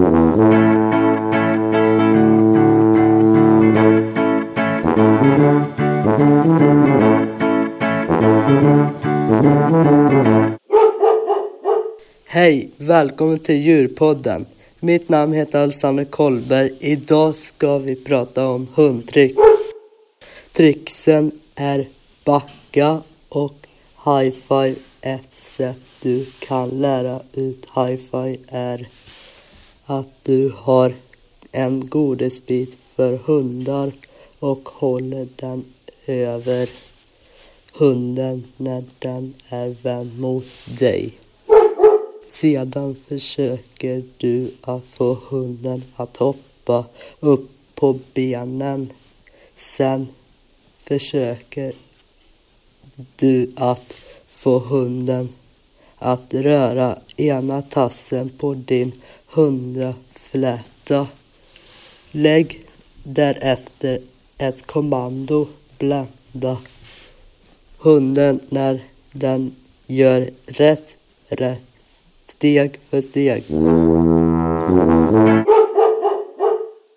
Hej! 0.00 0.10
Välkommen 12.76 13.38
till 13.38 13.54
Djurpodden. 13.54 14.46
Mitt 14.78 15.08
namn 15.08 15.32
heter 15.32 15.62
Alexander 15.62 16.04
Kollberg. 16.04 16.72
Idag 16.80 17.34
ska 17.34 17.78
vi 17.78 17.96
prata 17.96 18.48
om 18.48 18.66
hundtrick. 18.74 19.36
Tricksen 20.52 21.30
är 21.54 21.88
backa 22.24 23.02
och 23.28 23.66
high-five. 24.04 24.74
Ett 25.00 25.34
sätt 25.34 25.76
du 26.02 26.26
kan 26.38 26.68
lära 26.68 27.20
ut 27.32 27.66
high-five 27.74 28.38
är 28.48 28.88
att 29.90 30.24
du 30.24 30.52
har 30.56 30.94
en 31.52 31.88
godisbit 31.88 32.74
för 32.96 33.16
hundar 33.16 33.92
och 34.38 34.68
håller 34.68 35.28
den 35.36 35.64
över 36.06 36.68
hunden 37.72 38.44
när 38.56 38.84
den 38.98 39.34
är 39.48 39.76
vänd 39.82 40.18
mot 40.18 40.44
dig. 40.78 41.12
Sedan 42.32 42.94
försöker 43.08 44.02
du 44.16 44.50
att 44.60 44.86
få 44.86 45.18
hunden 45.28 45.84
att 45.96 46.16
hoppa 46.16 46.84
upp 47.20 47.50
på 47.74 47.98
benen. 48.14 48.92
Sen 49.56 50.08
försöker 50.78 51.72
du 53.16 53.52
att 53.56 53.94
få 54.26 54.58
hunden 54.58 55.28
att 56.02 56.34
röra 56.34 56.98
ena 57.16 57.62
tassen 57.62 58.28
på 58.28 58.54
din 58.54 58.92
hundrafläta. 59.26 61.06
Lägg 62.10 62.60
därefter 63.04 64.00
ett 64.38 64.66
kommando 64.66 65.46
blända 65.78 66.56
hunden 67.78 68.40
när 68.48 68.82
den 69.12 69.54
gör 69.86 70.30
rätt, 70.46 70.96
rätt 71.28 71.62
steg 72.26 72.78
för 72.90 73.02
steg. 73.02 73.44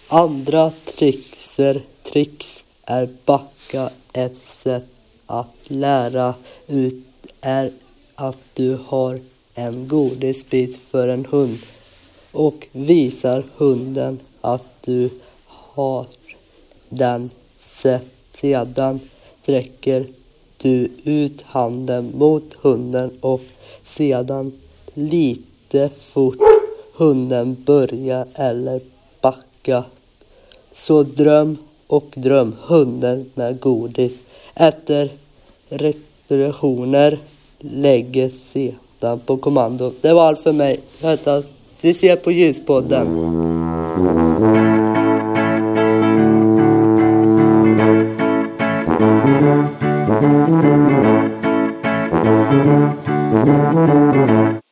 Andra 0.08 0.72
trixer, 0.98 1.82
tricks 2.04 2.64
är 2.86 3.10
backa. 3.26 3.90
Ett 4.14 4.38
sätt 4.64 4.86
att 5.26 5.56
lära 5.64 6.34
ut 6.68 7.06
är 7.42 7.72
att 8.16 8.38
du 8.54 8.80
har 8.86 9.20
en 9.56 9.88
godisbit 9.88 10.78
för 10.78 11.08
en 11.08 11.26
hund 11.26 11.58
och 12.32 12.68
visar 12.72 13.44
hunden 13.58 14.20
att 14.42 14.66
du 14.82 15.10
har 15.48 16.06
den. 16.90 17.30
Sedan 18.34 19.00
sträcker 19.42 20.08
du 20.58 20.90
ut 21.04 21.42
handen 21.42 22.12
mot 22.18 22.54
hunden 22.62 23.12
och 23.22 23.42
sedan 23.84 24.52
lite 24.94 25.90
fort 25.90 26.38
hunden 26.96 27.64
börjar 27.66 28.28
eller 28.36 28.82
backa. 29.22 29.84
Så 30.72 31.04
dröm 31.04 31.58
och 31.88 32.06
dröm 32.16 32.56
hunden 32.62 33.32
med 33.34 33.60
godis. 33.60 34.22
Efter 34.56 35.12
repressioner 35.70 37.20
lägger 37.72 38.30
sedan 38.30 39.20
på 39.20 39.38
kommando. 39.38 39.94
Det 40.02 40.14
var 40.14 40.28
allt 40.28 40.40
för 40.40 40.52
mig. 40.52 40.80
Hötas. 41.02 41.46
Vi 41.82 41.90
ses 41.90 42.22
på 42.22 42.32
Ljuspodden. 42.32 43.08
Mm. 54.28 54.63